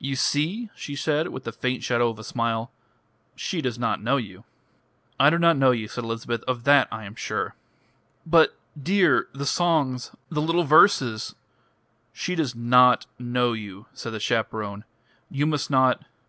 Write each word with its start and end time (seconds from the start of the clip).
"You 0.00 0.16
see?" 0.16 0.70
she 0.74 0.96
said, 0.96 1.28
with 1.28 1.44
the 1.44 1.52
faint 1.52 1.84
shadow 1.84 2.08
of 2.10 2.18
a 2.18 2.24
smile. 2.24 2.72
"She 3.36 3.60
does 3.60 3.78
not 3.78 4.02
know 4.02 4.16
you." 4.16 4.42
"I 5.20 5.30
do 5.30 5.38
not 5.38 5.56
know 5.56 5.70
you," 5.70 5.86
said 5.86 6.02
Elizabeth. 6.02 6.42
"Of 6.48 6.64
that 6.64 6.88
I 6.90 7.04
am 7.04 7.14
sure." 7.14 7.54
"But, 8.26 8.58
dear 8.76 9.28
the 9.32 9.46
songs 9.46 10.10
the 10.30 10.42
little 10.42 10.64
verses" 10.64 11.36
"She 12.22 12.34
does 12.34 12.56
not 12.56 13.06
know 13.20 13.52
you," 13.52 13.86
said 13.94 14.12
the 14.14 14.18
chaperone. 14.18 14.82
"You 15.30 15.46
must 15.46 15.70
not.... 15.70 16.02